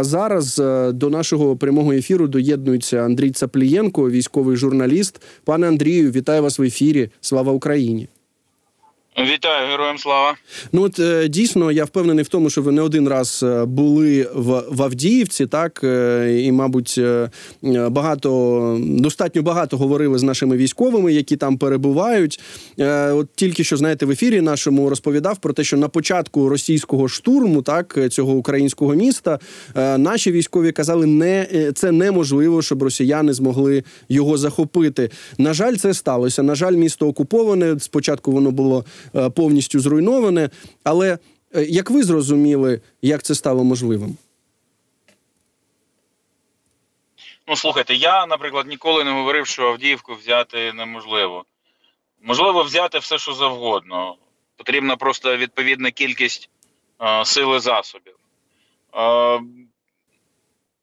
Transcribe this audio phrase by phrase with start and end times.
[0.00, 5.22] Зараз е, до нашого прямого ефіру доєднується Андрій Цаплієнко, військовий журналіст.
[5.44, 7.10] Пане Андрію, вітаю вас в ефірі.
[7.20, 8.08] Слава Україні!
[9.18, 10.34] Вітаю героям слава.
[10.72, 14.28] Ну от е, дійсно я впевнений в тому, що ви не один раз е, були
[14.34, 17.00] в, в Авдіївці, так е, і, мабуть,
[17.88, 22.40] багато достатньо багато говорили з нашими військовими, які там перебувають.
[23.12, 27.62] От тільки що знаєте, в ефірі нашому розповідав про те, що на початку російського штурму,
[27.62, 29.38] так цього українського міста,
[29.74, 35.10] наші військові казали, не це неможливо, щоб росіяни змогли його захопити.
[35.38, 36.42] На жаль, це сталося.
[36.42, 37.76] На жаль, місто окуповане.
[37.80, 38.84] Спочатку воно було.
[39.16, 40.50] Е, повністю зруйноване.
[40.84, 41.18] Але
[41.54, 44.16] е, як ви зрозуміли, як це стало можливим?
[47.48, 51.44] Ну, слухайте, я, наприклад, ніколи не говорив, що Авдіївку взяти неможливо.
[52.22, 54.16] Можливо, взяти все, що завгодно.
[54.56, 56.50] Потрібна просто відповідна кількість
[57.02, 58.14] е, сили засобів.
[58.94, 59.40] Е,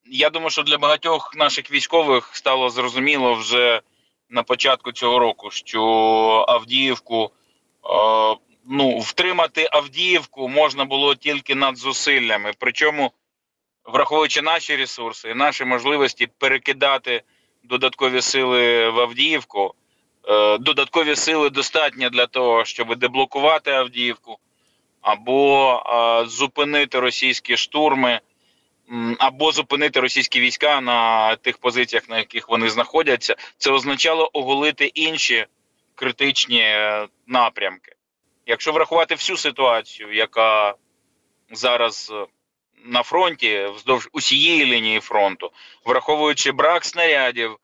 [0.05, 3.81] я думаю, що для багатьох наших військових стало зрозуміло вже
[4.29, 5.81] на початку цього року, що
[6.47, 7.31] Авдіївку
[8.65, 12.51] ну, втримати Авдіївку можна було тільки над зусиллями.
[12.59, 13.11] Причому,
[13.85, 17.21] враховуючи наші ресурси, наші можливості перекидати
[17.63, 19.73] додаткові сили в Авдіївку,
[20.29, 24.37] е, додаткові сили достатньо для того, щоб деблокувати Авдіївку,
[25.01, 28.19] або е, зупинити російські штурми.
[29.19, 35.45] Або зупинити російські війська на тих позиціях, на яких вони знаходяться, це означало оголити інші
[36.01, 37.95] критичні е, напрямки.
[38.45, 40.75] Якщо врахувати всю ситуацію, яка
[41.51, 42.25] зараз е,
[42.85, 45.51] на фронті вздовж усієї лінії фронту,
[45.85, 47.57] враховуючи брак снарядів,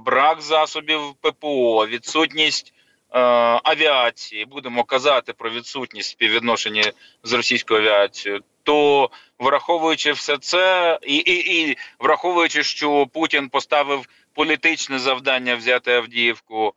[0.00, 2.74] брак засобів ППО, відсутність
[3.10, 3.20] е,
[3.64, 11.60] авіації, будемо казати про відсутність співвідношення з російською авіацією, то враховуючи все це, і, і,
[11.70, 16.74] і враховуючи, що Путін поставив політичне завдання взяти Авдіївку.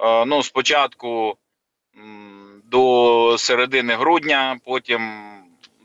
[0.00, 1.36] Е, ну, спочатку
[2.64, 5.20] до середини грудня, потім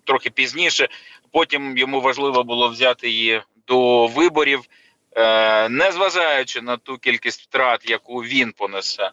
[0.03, 0.87] трохи пізніше.
[1.31, 4.61] Потім йому важливо було взяти її до виборів,
[5.11, 9.11] е, не зважаючи на ту кількість втрат, яку він понесе,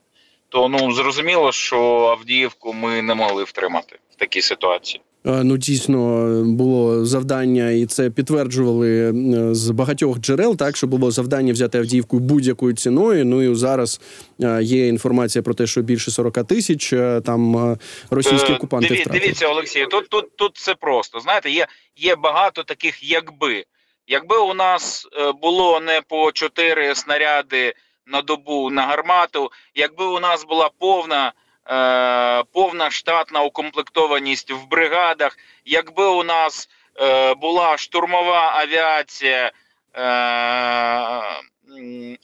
[0.49, 5.03] то ну зрозуміло, що Авдіївку ми не могли втримати в такій ситуації.
[5.27, 10.57] Е, ну, дійсно було завдання, і це підтверджували е, з багатьох джерел.
[10.57, 13.25] Так що було завдання взяти Авдіївку будь-якою ціною.
[13.25, 14.01] Ну і зараз
[14.43, 16.95] е, є інформація про те, що більше 40 тисяч
[17.25, 17.77] там
[18.11, 19.21] російські окупанти Диві, втратили.
[19.21, 21.21] Дивіться, Олексій, тут тут тут це просто.
[21.21, 21.67] Знаєте, є
[21.97, 23.65] є багато таких, якби
[24.07, 25.07] якби у нас
[25.43, 27.75] було не по чотири снаряди
[28.07, 31.33] на добу на гармату, якби у нас була повна.
[31.71, 35.39] Е, повна штатна укомплектованість в бригадах.
[35.65, 36.69] Якби у нас
[37.01, 39.53] е, була штурмова авіація е,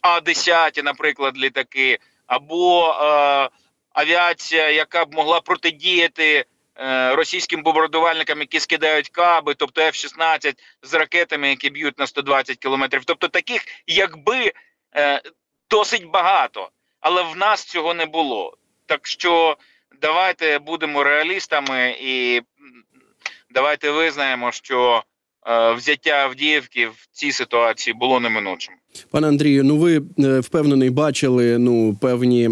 [0.00, 2.94] А-10, наприклад, літаки, або
[3.92, 6.44] авіація, яка б могла протидіяти.
[7.10, 13.04] Російським бомбардувальникам, які скидають каби, тобто F-16 з ракетами, які б'ють на 120 кілометрів.
[13.04, 14.52] Тобто таких, якби
[15.70, 16.70] досить багато,
[17.00, 18.56] але в нас цього не було.
[18.88, 19.56] Так що
[20.02, 22.40] давайте будемо реалістами і
[23.54, 25.02] давайте визнаємо, що
[25.46, 28.74] е, взяття Авдіївки в цій ситуації було неминучим.
[29.10, 32.50] Пане Андрію, ну ви е, впевнений, бачили ну певні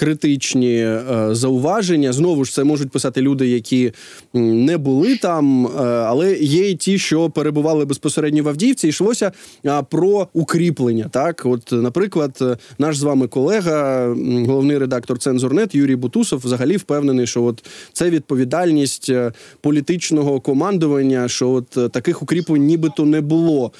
[0.00, 2.12] критичні е, зауваження.
[2.12, 3.92] Знову ж це можуть писати люди, які
[4.34, 8.88] не були там, е, але є й ті, що перебували безпосередньо в Авдіївці.
[8.88, 9.32] Йшлося
[9.66, 11.08] е, про укріплення.
[11.10, 14.06] Так, от, наприклад, наш з вами колега,
[14.46, 19.12] головний редактор Цензурнет Юрій Бутусов, взагалі впевнений, що от це відповідальність
[19.60, 23.72] політичного командування, що от таких укріплень нібито не було.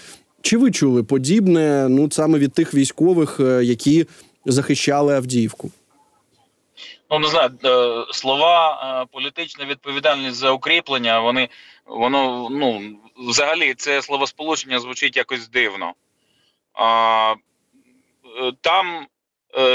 [0.43, 1.87] Чи ви чули подібне?
[1.91, 4.07] Ну саме від тих військових, які
[4.47, 5.71] захищали Авдіївку?
[7.11, 11.21] Ну не знаю, е, слова е, політична відповідальність за укріплення.
[11.21, 11.49] Вони
[11.87, 15.95] воно ну взагалі це словосполучення звучить якось дивно.
[16.75, 17.35] А,
[18.41, 19.07] е, Там,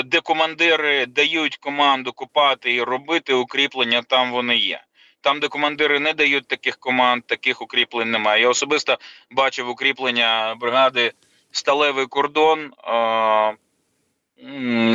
[0.05, 4.83] де командири дають команду купати і робити укріплення, там вони є.
[5.21, 8.41] Там, де командири не дають таких команд, таких укріплень немає.
[8.41, 8.97] Я особисто
[9.31, 11.13] бачив укріплення бригади
[11.51, 12.71] Сталевий кордон.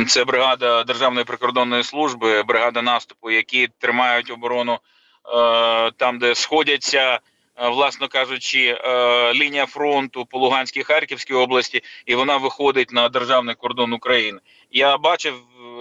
[0.07, 7.19] Це бригада Державної прикордонної служби, бригада наступу, які тримають оборону е, там, де сходяться,
[7.55, 13.55] е, власно кажучи, е, лінія фронту по Луганській Харківській області, і вона виходить на державний
[13.55, 14.39] кордон України.
[14.71, 15.33] Я бачив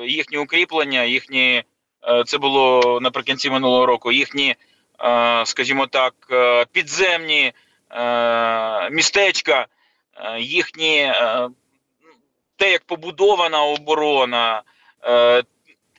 [0.05, 1.65] їхні укріплення, їхні
[2.27, 4.13] це було наприкінці минулого року.
[4.13, 4.57] Їхні,
[5.45, 6.15] скажімо так,
[6.73, 7.53] підземні
[8.91, 9.67] містечка,
[10.39, 11.13] їхні
[12.61, 14.63] те, як побудована оборона,
[15.05, 15.43] е,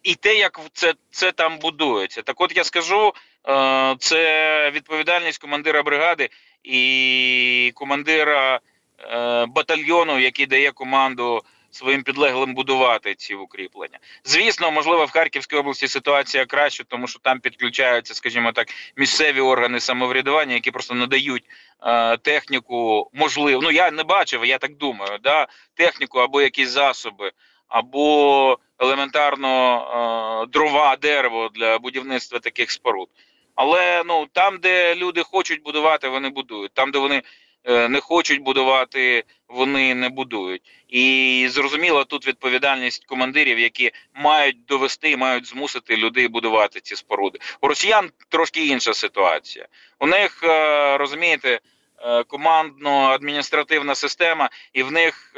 [0.04, 2.22] і те, як це це там будується.
[2.22, 3.14] Так, от я скажу,
[3.50, 6.30] е, це відповідальність командира бригади
[6.64, 8.60] і командира
[9.00, 14.00] е, батальйону, який дає команду своїм підлеглим будувати ці укріплення.
[14.24, 19.80] Звісно, можливо, в Харківській області ситуація краще, тому що там підключаються, скажімо так, місцеві органи
[19.80, 21.44] самоврядування, які просто надають
[21.84, 27.32] е, техніку, можливо, ну я не бачив, я так думаю, да, техніку або якісь засоби,
[27.68, 33.10] або елементарно е, дрова, дерево для будівництва таких споруд.
[33.56, 36.74] Але ну там, де люди хочуть будувати, вони будують.
[36.74, 37.22] Там, де вони
[37.66, 40.62] не хочуть будувати, вони не будують.
[40.88, 47.40] І зрозуміло, тут відповідальність командирів, які мають довести, мають змусити людей будувати ці споруди.
[47.62, 49.68] У росіян трошки інша ситуація.
[50.00, 51.60] У них е, розумієте.
[52.04, 55.34] Е, командно-адміністративна система, і в них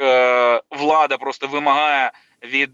[0.70, 2.12] влада просто вимагає
[2.42, 2.72] від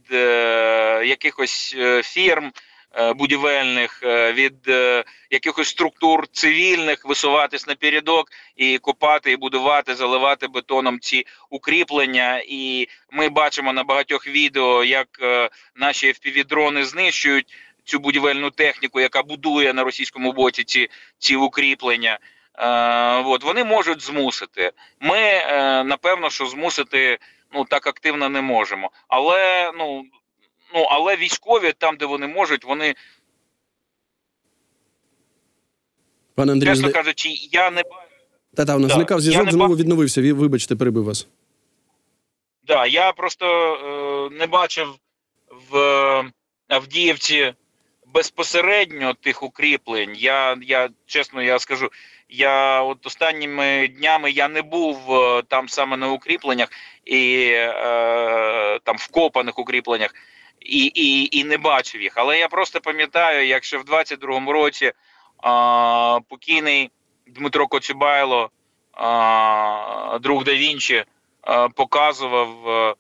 [1.02, 2.69] якихось фірм Е,
[3.16, 10.48] будівельних, е, від е, якихось структур цивільних висуватись на передок і копати, і будувати, заливати
[10.48, 12.42] бетоном ці укріплення.
[12.46, 15.08] І ми бачимо на багатьох відео, як
[15.76, 17.54] наші FPV-дрони знищують
[17.84, 20.88] цю будівельну техніку, яка будує на російському боці ці
[21.19, 22.19] ці укріплення.
[22.58, 24.72] Е, от вони можуть змусити.
[25.00, 27.19] Ми е, напевно, що змусити
[27.52, 30.04] ну так активно не можемо, але ну
[30.75, 32.94] Ну але військові, там де вони можуть, вони
[36.34, 37.82] Пане Андрію, чесно кажучи, я не
[38.55, 38.94] та та у нас да.
[38.94, 40.34] зникав зв'язок, знову відновився.
[40.34, 41.22] Вибачте, перебив вас.
[41.22, 41.31] Так,
[42.67, 44.88] да, я просто е, не бачив
[45.70, 45.75] в
[46.69, 47.55] Авдіївці
[48.14, 50.16] безпосередньо тих укріплень.
[50.16, 51.90] Я я чесно я скажу,
[52.28, 56.69] я от останніми днями я не був е, там саме на укріпленнях
[57.05, 60.14] і е, там вкопаних укріпленнях
[60.60, 62.12] і і, і не бачив їх.
[62.16, 64.92] Але я просто пам'ятаю, якщо в 22-му році
[65.42, 66.90] а, покійний
[67.26, 68.50] Дмитро Коцюбайло,
[68.92, 71.04] а, друг да Вінчі,
[71.42, 72.94] а, показував а,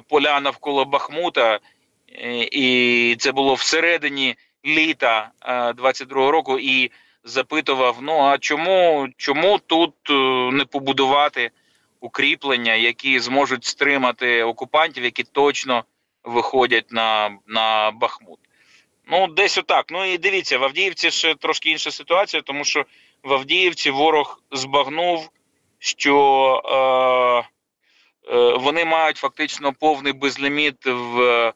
[0.00, 1.58] поля навколо Бахмута,
[2.08, 6.90] і, і це було всередині літа 22-го року, і
[7.24, 10.12] запитував: ну а чому, чому тут е,
[10.52, 11.50] не побудувати
[12.00, 15.84] укріплення, які зможуть стримати окупантів, які точно
[16.28, 18.38] виходять на на Бахмут.
[19.10, 19.86] Ну, десь отак.
[19.90, 22.84] Ну і дивіться, в Авдіївці ще трошки інша ситуація, тому що
[23.22, 25.30] в Авдіївці ворог збагнув,
[25.78, 26.14] що
[26.64, 31.52] е, е, вони мають фактично повний безліміт в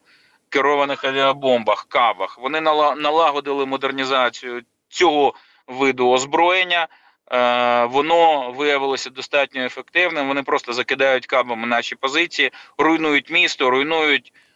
[0.49, 2.39] керованих авіабомбах, кавах.
[2.39, 5.33] Вони налагодили модернізацію цього
[5.67, 6.87] виду озброєння.
[7.31, 10.27] Е, воно виявилося достатньо ефективним.
[10.27, 14.52] Вони просто закидають кабами наші позиції, руйнують місто, руйнують Е,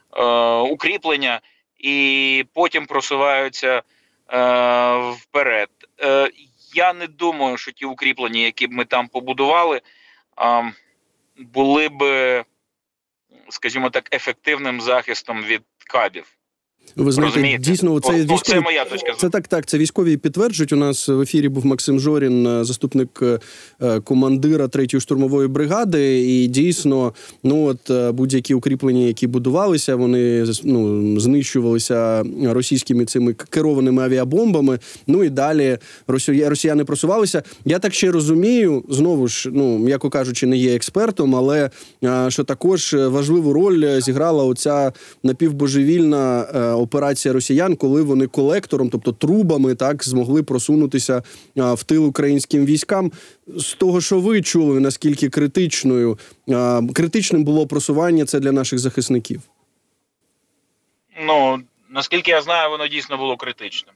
[0.71, 1.41] укріплення
[1.77, 3.81] і потім просуваються е,
[5.11, 5.69] вперед.
[6.01, 6.31] Е,
[6.73, 9.81] я не думаю, що ті укріплення, які б ми там побудували,
[11.37, 12.43] були б,
[13.49, 16.36] скажімо так, ефективним захистом від кабів.
[16.95, 17.63] Ви знаєте, Розумієте?
[17.63, 18.39] дійсно це військові...
[18.43, 19.13] це моя точка.
[19.17, 19.65] Це так, так.
[19.65, 20.73] Це військові підтверджують.
[20.73, 23.23] У нас в ефірі був Максим Жорін, е, заступник
[23.81, 26.21] е, командира 3-ї штурмової бригади.
[26.21, 27.13] І дійсно,
[27.43, 34.79] ну от е, будь-які укріплення, які будувалися, вони ну, знищувалися російськими цими керованими авіабомбами.
[35.07, 35.77] Ну і далі
[36.07, 37.43] росіяни просувалися.
[37.65, 41.69] Я так ще розумію, знову ж, ну м'яко кажучи, не є експертом, але
[42.27, 44.91] що також важливу роль зіграла оця
[45.23, 46.45] напівбожевільна
[46.77, 51.23] операція росіян, коли вони колектором, тобто трубами, так змогли просунутися
[51.55, 53.11] в тил українським військам.
[53.47, 56.19] З того, що ви чули, наскільки критичною
[56.93, 59.41] критичним було просування це для наших захисників?
[61.21, 63.95] Ну наскільки я знаю, воно дійсно було критичним,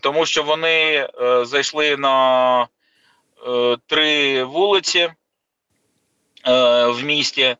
[0.00, 5.12] тому що вони е, зайшли на е, три вулиці е,
[6.86, 7.56] в місті.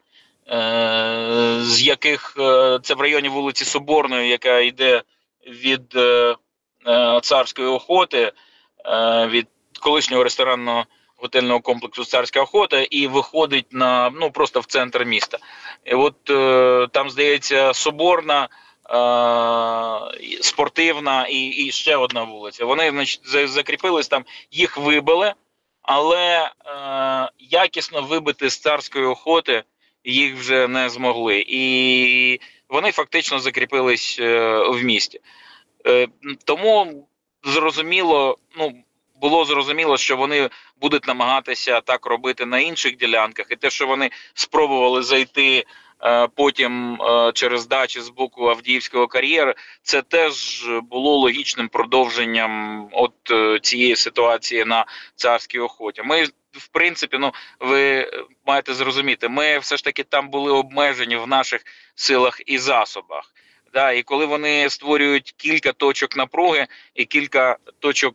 [0.51, 5.03] Е, з яких е, це в районі вулиці Соборної, яка йде
[5.47, 6.37] від е,
[7.23, 8.33] царської охоти,
[9.27, 9.47] від
[9.81, 10.85] колишнього ресторанного
[11.17, 15.39] готельного комплексу Царська охота і виходить на ну просто в центр міста.
[15.85, 16.25] І от
[16.93, 18.49] там здається Соборна.
[20.41, 22.65] Спортивна і і ще одна вулиця.
[22.65, 25.35] Вони значить, закріпились там, їх вибили,
[25.83, 29.65] але е, якісно вибити з царської охоти
[30.05, 35.21] їх вже не змогли, і вони фактично закріпились е, в місті.
[35.87, 36.09] Е,
[36.45, 37.07] тому
[37.45, 38.73] зрозуміло, ну
[39.21, 44.11] було зрозуміло, що вони будуть намагатися так робити на інших ділянках, і те, що вони
[44.35, 45.65] спробували зайти
[46.35, 53.59] потім е, через дачі з боку Авдіївського кар'єру, це теж було логічним продовженням от е,
[53.63, 54.85] цієї ситуації на
[55.17, 56.03] царській охоті.
[56.03, 58.11] Ми в принципі, ну ви
[58.47, 61.63] маєте зрозуміти, ми все ж таки там були обмежені в наших
[61.95, 63.32] силах і засобах.
[63.73, 68.15] Да, І коли вони створюють кілька точок напруги і кілька точок,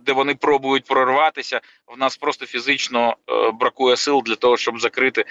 [0.00, 3.16] де вони пробують прорватися, в нас просто фізично
[3.54, 5.24] бракує сил для того, щоб закрити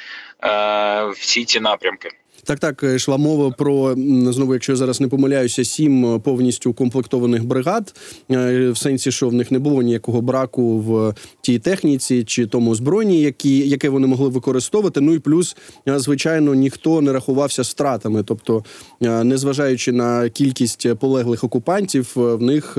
[0.43, 2.09] е, всі ці напрямки.
[2.45, 3.95] Так, так йшла мова про
[4.31, 7.93] знову, якщо я зараз не помиляюся, сім повністю комплектованих бригад.
[8.31, 12.75] Е, в сенсі, що в них не було ніякого браку в тій техніці чи тому
[12.75, 15.01] збройні, які яке вони могли використовувати.
[15.01, 15.55] Ну і плюс,
[15.87, 18.23] е, звичайно, ніхто не рахувався стратами.
[18.23, 18.63] Тобто,
[19.01, 22.77] е, незважаючи на кількість полеглих окупантів, в них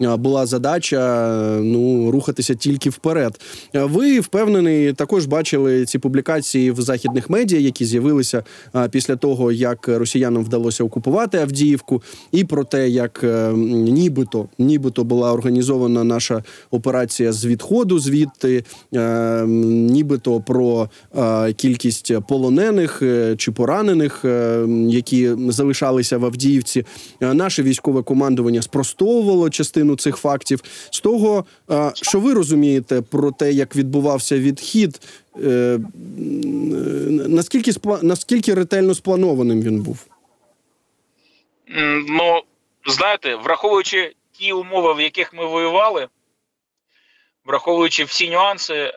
[0.00, 1.00] була задача
[1.62, 3.40] ну рухатися тільки вперед.
[3.74, 8.44] Ви впевнений, також бачили ці публікації в західних медіа, які з'явилися
[8.90, 12.02] після того, як росіянам вдалося окупувати Авдіївку,
[12.32, 18.64] і про те, як е, нібито нібито була організована наша операція з відходу, звідти
[18.94, 23.02] е, нібито про е, кількість полонених
[23.36, 24.24] чи поранених,
[24.88, 26.84] які залишалися в Авдіївці.
[27.20, 30.62] Наше військове командування спростовувало частину цих фактів.
[30.90, 31.44] З того,
[31.94, 35.00] що ви розумієте про те, як відбувався відхід
[35.36, 35.78] Е,
[37.28, 37.72] наскільки
[38.02, 40.06] наскільки ретельно спланованим він був?
[42.08, 42.42] Ну,
[42.86, 46.08] знаєте, враховуючи ті умови, в яких ми воювали,
[47.44, 48.92] враховуючи всі нюанси, е,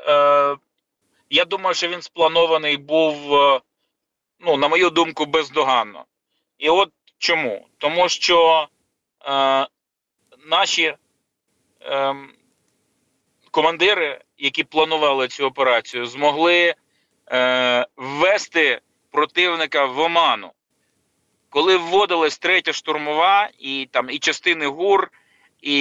[1.29, 3.61] я думаю, що він спланований був, е,
[4.39, 6.05] ну, на мою думку, бездоганно.
[6.57, 7.67] І от чому?
[7.77, 8.67] Тому що
[9.25, 9.67] е,
[10.45, 10.95] наші
[11.81, 12.15] е,
[13.53, 16.75] командири які планували цю операцію, змогли
[17.31, 18.81] е, ввести
[19.11, 20.51] противника в оману.
[21.49, 25.11] Коли вводилась третя штурмова, і там і частини ГУР,
[25.61, 25.77] і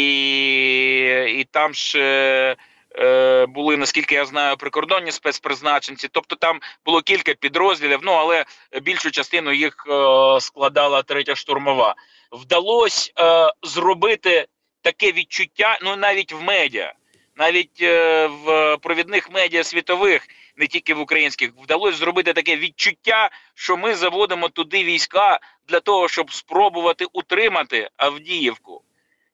[1.28, 2.56] і там ще
[2.98, 6.08] е, були, наскільки я знаю, прикордонні спецпризначенці.
[6.12, 8.44] Тобто там було кілька підрозділів, ну але
[8.82, 11.94] більшу частину їх е, складала третя штурмова.
[12.32, 14.46] Вдалося е, зробити
[14.82, 16.94] таке відчуття, ну навіть в медіа
[17.36, 23.76] навіть е, в провідних медіа світових, не тільки в українських, вдалося зробити таке відчуття, що
[23.76, 28.82] ми заводимо туди війська для того, щоб спробувати утримати Авдіївку.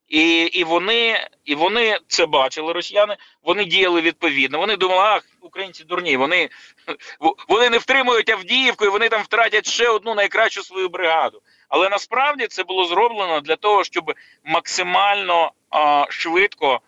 [0.08, 3.16] І і вони і вони це бачили, росіяни.
[3.42, 4.58] Вони діяли відповідно.
[4.58, 6.16] Вони думали, ах, українці дурні.
[6.16, 6.48] Вони
[7.48, 11.42] вони не втримують Авдіївку, і вони там втратять ще одну найкращу свою бригаду.
[11.68, 14.12] Але насправді це було зроблено для того, щоб
[14.44, 16.80] максимально а, швидко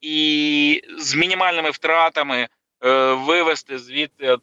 [0.00, 2.48] і з мінімальними втратами
[2.84, 4.36] е, вивести звідти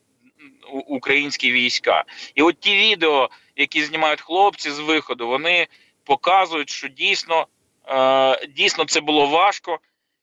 [0.88, 2.04] українські війська.
[2.36, 5.68] І от ті відео, які знімають хлопці з виходу, вони
[6.04, 7.48] показують, що дійсно
[7.88, 9.80] е, дійсно це було важко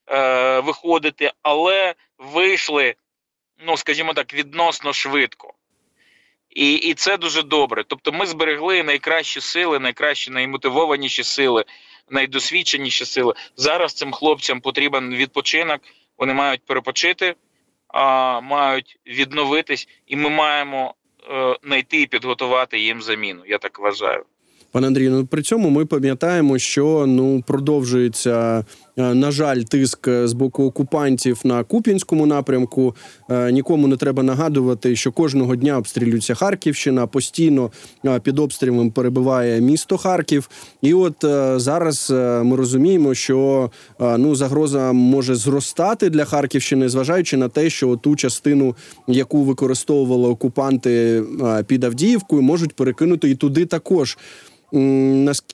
[0.06, 2.94] е, виходити, але вийшли,
[3.66, 5.54] ну скажімо так, відносно швидко.
[6.50, 7.84] І і це дуже добре.
[7.86, 11.64] Тобто, ми зберегли найкращі сили, найкращі наймотивованіші сили
[12.10, 13.34] найдосвідченіші сили.
[13.56, 15.80] Зараз цим хлопцям потрібен відпочинок.
[16.18, 17.34] Вони мають перепочити,
[17.88, 20.94] а мають відновитись, і ми маємо
[21.30, 23.42] е, знайти і підготувати їм заміну.
[23.46, 24.24] Я так вважаю.
[24.72, 28.64] Пане Андрію, ну при цьому ми пам'ятаємо, що ну продовжується
[29.00, 32.94] на жаль, тиск е, з боку окупантів на Куп'янському напрямку.
[33.30, 37.70] Е, нікому не треба нагадувати, що кожного дня обстрілюється Харківщина, постійно
[38.22, 40.50] під обстрілом перебуває місто Харків.
[40.82, 41.14] І от
[41.56, 42.10] зараз
[42.44, 48.76] ми розуміємо, що ну загроза може зростати для Харківщини, зважаючи на те, що ту частину,
[49.08, 51.22] яку використовували окупанти
[51.66, 54.18] під Авдіївкою, можуть перекинути і туди також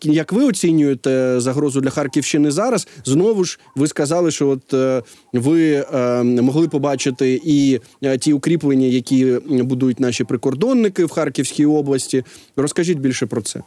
[0.02, 2.88] як ви оцінюєте загрозу для Харківщини зараз?
[3.04, 8.86] Знову ж ви сказали, що от е, ви е, могли побачити і е, ті укріплення,
[8.86, 12.24] які будують наші прикордонники в Харківській області.
[12.56, 13.62] Розкажіть більше про це.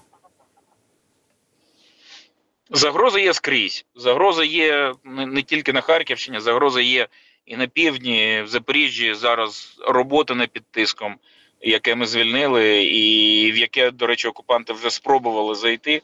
[2.72, 3.86] Загроза є скрізь.
[3.96, 7.08] Загроза є не тільки на Харківщині, загроза є
[7.46, 9.14] і на півдні, в Запоріжжі.
[9.14, 11.16] Зараз робота не під тиском
[11.62, 16.02] яке ми звільнили, і в яке, до речі, окупанти вже спробували зайти.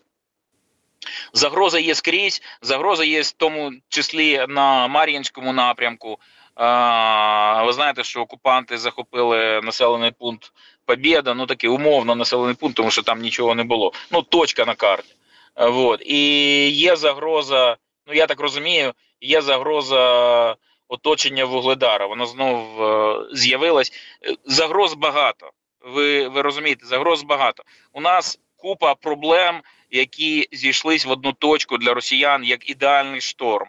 [1.34, 6.20] Загроза є скрізь, загроза є в тому числі на Мар'їнському напрямку.
[6.56, 10.52] А, Ви знаєте, що окупанти захопили населений пункт
[10.86, 13.94] Побєда, ну такий умовно населений пункт, тому що там нічого не було.
[14.12, 15.16] Ну, точка на карті.
[15.56, 16.02] Вот.
[16.06, 20.56] І є загроза, ну я так розумію, є загроза
[20.88, 22.06] оточення Вугледара.
[22.06, 23.92] Воно знов е, з'явилось.
[24.26, 25.52] Е, загроз багато.
[25.82, 27.64] Ви ви розумієте, загроз багато.
[27.94, 33.68] У нас купа проблем, які зійшлись в одну точку для росіян як ідеальний шторм.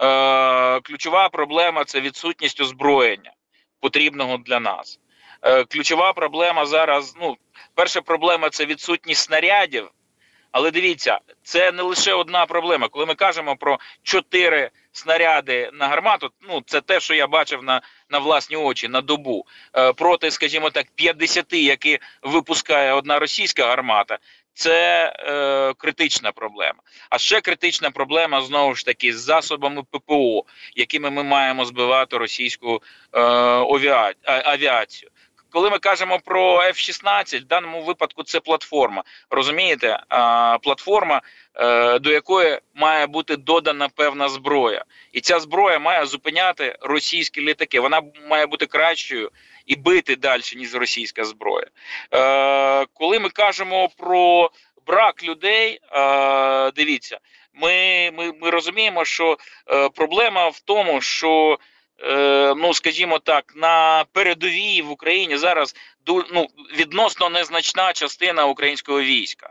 [0.00, 3.32] Е, Ключова проблема це відсутність озброєння
[3.80, 4.98] потрібного для нас.
[5.42, 7.14] Е, Ключова проблема зараз.
[7.20, 7.36] Ну,
[7.74, 9.90] перша проблема це відсутність снарядів.
[10.52, 12.88] Але дивіться, це не лише одна проблема.
[12.88, 17.80] Коли ми кажемо про чотири снаряди на гармату, ну це те, що я бачив на
[18.10, 24.18] на власні очі на добу е, проти, скажімо так, 50, які випускає одна російська гармата.
[24.54, 26.78] Це е, критична проблема.
[27.10, 30.44] А ще критична проблема знову ж таки з засобами ППО,
[30.76, 33.20] якими ми маємо збивати російську е,
[34.24, 35.10] авіацію.
[35.56, 39.04] Коли ми кажемо про F-16, в даному випадку це платформа.
[39.30, 41.22] Розумієте, а, платформа,
[41.54, 47.80] е, до якої має бути додана певна зброя, і ця зброя має зупиняти російські літаки.
[47.80, 49.30] Вона має бути кращою
[49.66, 51.66] і бити далі, ніж російська зброя.
[52.14, 54.50] Е, Коли ми кажемо про
[54.86, 57.18] брак людей, е, дивіться,
[57.54, 59.38] ми, ми, ми розуміємо, що
[59.70, 61.58] е, проблема в тому, що
[62.56, 65.74] ну скажімо так, на передовій в Україні зараз
[66.06, 69.50] ну, відносно незначна частина українського війська.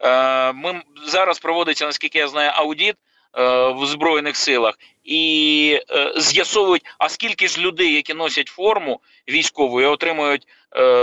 [0.00, 2.96] Е, ми зараз проводиться, наскільки я знаю, аудіт
[3.38, 5.80] е, в збройних силах і
[6.16, 10.46] з'ясовують, а скільки ж людей, які носять форму військову і отримують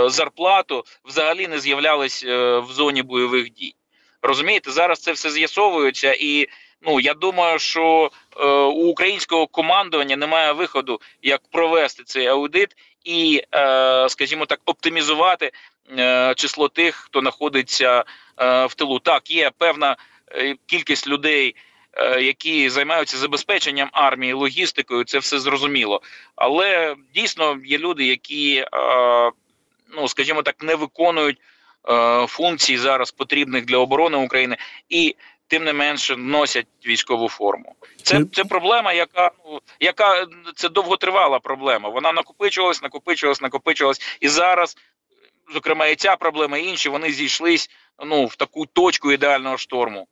[0.06, 3.74] зарплату, взагалі не з'являлись в зоні бойових дій.
[4.22, 6.48] Розумієте, зараз це все з'ясовується і
[6.84, 13.42] Ну я думаю, що е, у українського командування немає виходу, як провести цей аудит і,
[13.54, 15.52] е, скажімо так, оптимізувати
[15.98, 18.04] е, число тих, хто знаходиться
[18.38, 18.98] е, в тилу.
[18.98, 19.96] Так, є певна
[20.32, 21.56] е, кількість людей.
[21.96, 26.02] Е, які займаються забезпеченням армії, логістикою, це все зрозуміло.
[26.36, 28.66] Але дійсно є люди, які, е,
[29.96, 31.38] ну скажімо так, не виконують
[32.28, 34.56] функцій зараз потрібних для оборони України,
[34.88, 35.16] і
[35.52, 37.74] тим не менше носять військову форму.
[38.02, 41.88] Це ну, це проблема, яка ну яка це довготривала проблема.
[41.88, 44.76] Вона накопичувалась, накопичувалась, накопичувалась, і зараз,
[45.54, 47.70] зокрема, і ця проблема, і інші вони зійшлись
[48.06, 50.06] ну в таку точку ідеального шторму.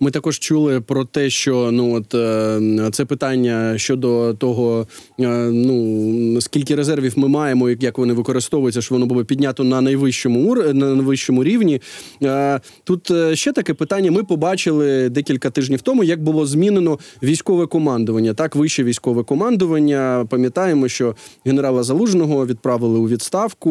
[0.00, 4.86] Ми також чули про те, що ну от е, це питання щодо того,
[5.20, 10.54] е, ну скільки резервів ми маємо, як вони використовуються, що воно було піднято на найвищому
[10.54, 11.80] на найвищому рівні.
[12.22, 14.10] Е, тут ще таке питання.
[14.10, 18.34] Ми побачили декілька тижнів тому, як було змінено військове командування.
[18.34, 20.26] Так, вище військове командування.
[20.30, 23.68] Пам'ятаємо, що генерала Залужного відправили у відставку.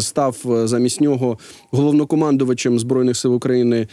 [0.00, 1.38] Став замість нього
[1.70, 3.88] головнокомандувачем збройних сил України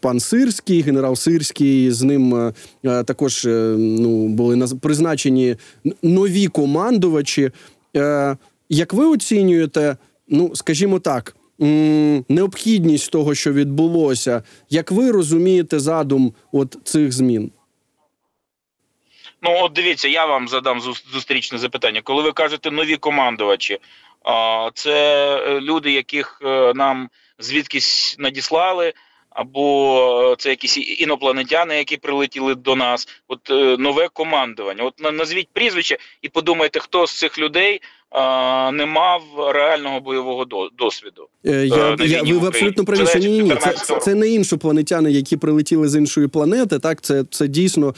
[0.00, 1.90] пан Сирський, генерал Сирський.
[1.90, 2.52] З ним е,
[2.84, 5.56] е, також е, ну, були призначені
[6.02, 7.50] нові командувачі.
[8.68, 9.96] Як ви оцінюєте,
[10.28, 11.36] ну скажімо так,
[12.28, 17.52] необхідність того, що відбулося, як ви розумієте задум от цих змін?
[19.42, 20.80] Ну, от дивіться, я вам задам
[21.12, 22.00] зустрічне запитання.
[22.04, 23.78] Коли ви кажете нові командувачі,
[24.74, 26.40] це люди, яких
[26.74, 28.92] нам звідкись надіслали,
[29.30, 33.08] або е, це якісь інопланетяни, які прилетіли до нас.
[33.28, 34.84] От е, нове командування.
[34.84, 37.82] От назвіть прізвище і подумайте, хто з цих людей
[38.72, 39.22] не мав
[39.54, 40.46] реального бойового
[40.78, 41.28] досвіду.
[41.46, 43.56] Е, я, я ви абсолютно праві, що ні, ні.
[43.60, 46.78] Це, це не іншопланетяни, які прилетіли з іншої планети.
[46.78, 47.94] Так, це це дійсно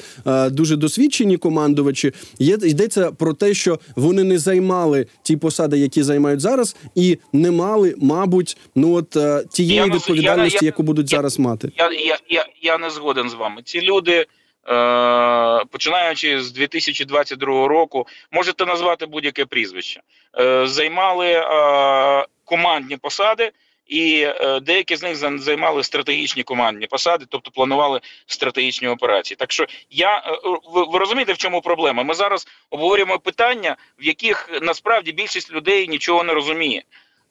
[0.51, 2.13] дуже досвідчені командувачі.
[2.39, 7.51] Є йдеться про те, що вони не займали ті посади, які займають зараз, і не
[7.51, 9.17] мали, мабуть, ну от
[9.51, 11.73] тієї я, відповідальності, я, яку будуть я, зараз мати.
[11.77, 13.63] Я, я, я, Я не згоден з вами.
[13.65, 14.27] Ці люди.
[14.69, 20.01] Е, починаючи з 2022 року, можете назвати будь-яке прізвище,
[20.39, 23.53] е, займали е, командні посади.
[23.87, 24.29] І
[24.63, 29.37] деякі з них займали стратегічні командні посади, тобто планували стратегічні операції.
[29.37, 30.39] Так що я
[30.73, 32.03] ви, ви розумієте, в чому проблема?
[32.03, 36.83] Ми зараз обговорюємо питання, в яких насправді більшість людей нічого не розуміє,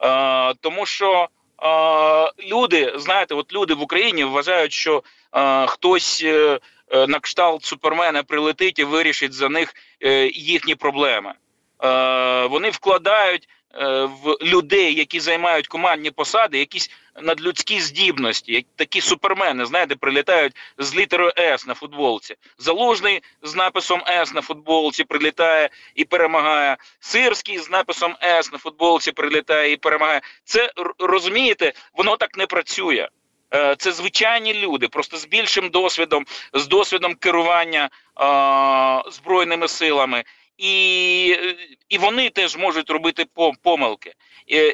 [0.02, 1.28] е, тому що
[1.64, 6.22] е, люди, знаєте, от люди в Україні вважають, що е, хтось.
[6.26, 6.60] Е,
[6.92, 9.74] на кшталт супермена прилетить і вирішить за них
[10.04, 11.34] е, їхні проблеми.
[11.84, 13.50] Е, вони вкладають
[14.24, 20.96] в людей, які займають командні посади, якісь надлюдські здібності, як такі супермени, знаєте, прилітають з
[20.96, 22.36] літерою С на футболці.
[22.58, 26.78] Залужний з написом С на футболці прилітає і перемагає.
[27.00, 30.22] Сирський з написом С на футболці прилітає і перемагає.
[30.44, 33.08] Це розумієте, воно так не працює.
[33.54, 40.24] Е, Це звичайні люди, просто з більшим досвідом, з досвідом керування е, збройними силами,
[40.58, 41.28] і,
[41.90, 43.26] і вони теж можуть робити
[43.64, 44.14] помилки.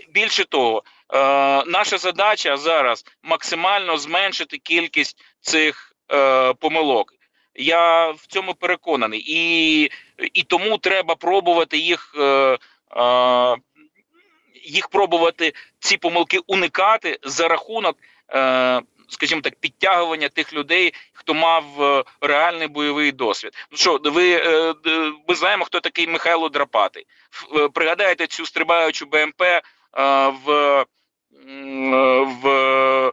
[0.10, 0.84] Більше того,
[1.14, 1.18] е,
[1.66, 7.14] наша задача зараз максимально зменшити кількість цих е, помилок.
[7.56, 9.84] Я в цьому переконаний, і,
[10.34, 12.16] і тому треба пробувати їх.
[12.18, 12.58] Е,
[12.98, 13.56] е,
[14.66, 17.98] їх пробувати ці помилки уникати за рахунок,
[19.14, 23.54] скажімо так, підтягування тих людей, хто мав е, реальний бойовий досвід.
[23.72, 24.74] Ну що, ви е,
[25.28, 27.06] ми знаємо, хто такий Михайло Драпатий.
[27.56, 29.62] Е, Пригадаєте цю стрибаючу БМП е,
[30.46, 30.86] в, е,
[32.42, 33.12] в е,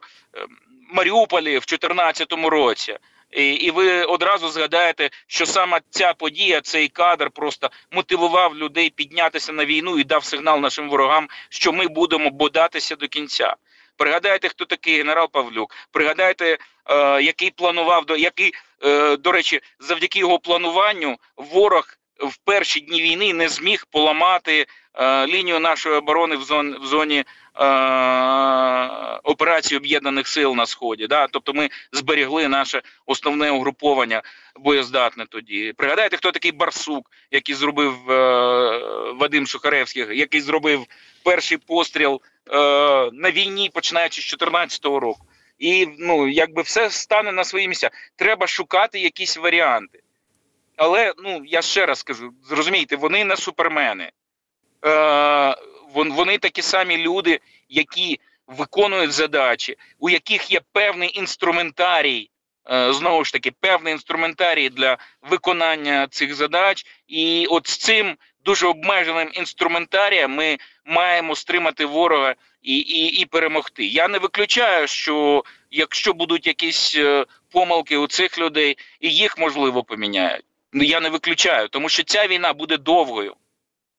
[0.93, 2.97] Маріуполі в 2014 році.
[3.31, 9.53] І, і ви одразу згадаєте, що саме ця подія, цей кадр просто мотивував людей піднятися
[9.53, 13.55] на війну і дав сигнал нашим ворогам, що ми будемо бодатися до кінця.
[13.97, 15.75] Пригадайте, хто такий генерал Павлюк.
[15.91, 16.57] Пригадайте,
[16.89, 21.87] е, який планував до який, е, до речі, завдяки його плануванню ворог
[22.27, 27.17] в перші дні війни не зміг поламати е, лінію нашої оборони в зоні в зоні
[27.17, 27.25] е,
[29.23, 31.07] операції об'єднаних сил на сході.
[31.07, 31.27] Да?
[31.27, 34.21] Тобто ми зберегли наше основне угруповання
[34.55, 35.73] боєздатне тоді.
[35.77, 38.13] Пригадайте, хто такий Барсук, який зробив е,
[39.13, 40.85] Вадим Сухаревський, який зробив
[41.23, 42.21] перший постріл
[43.13, 45.25] на війні, починаючи з 2014 року.
[45.59, 47.89] І ну, якби все стане на свої місця.
[48.15, 49.99] Треба шукати якісь варіанти.
[50.75, 54.11] Але ну я ще раз кажу: зрозумійте, вони не супермени.
[54.85, 55.55] Е,
[55.93, 62.29] вони такі самі люди, які виконують задачі, у яких є певний інструментарій, е,
[62.89, 66.85] знову ж таки, певний інструментарій для виконання цих задач.
[67.07, 73.85] І от з цим дуже обмеженим інструментарієм ми маємо стримати ворога і, і, і перемогти.
[73.85, 79.83] Я не виключаю, що якщо будуть якісь е, помилки у цих людей, і їх можливо
[79.83, 80.45] поміняють.
[80.73, 83.35] Ну я не виключаю, тому що ця війна буде довгою.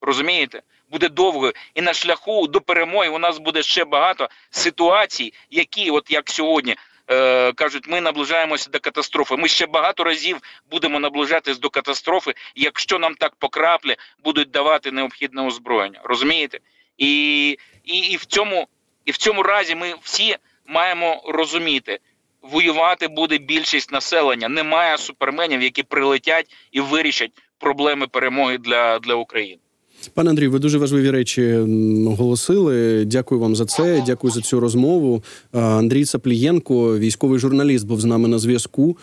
[0.01, 0.63] Розумієте?
[0.91, 1.53] Буде довгою.
[1.75, 6.77] І на шляху до перемоги у нас буде ще багато ситуацій, які, от як сьогодні,
[7.13, 9.37] е, кажуть, ми наближаємося до катастрофи.
[9.37, 10.39] Ми ще багато разів
[10.71, 16.01] будемо наближатись до катастрофи, якщо нам так по краплі будуть давати необхідне озброєння.
[16.05, 16.59] Розумієте?
[16.99, 17.51] І,
[17.85, 18.69] і, і, в цьому,
[19.05, 21.99] і в цьому разі ми всі маємо розуміти.
[22.43, 24.49] Воювати буде більшість населення.
[24.49, 29.59] Немає суперменів, які прилетять і вирішать проблеми перемоги для, для України.
[30.09, 31.53] Пане Андрій, ви дуже важливі речі
[32.07, 33.05] оголосили.
[33.05, 34.03] Дякую вам за це.
[34.07, 35.23] Дякую за цю розмову.
[35.53, 38.97] Андрій Саплієнко, військовий журналіст, був з нами на зв'язку.